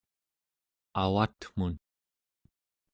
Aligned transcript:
avatmun 1.01 1.73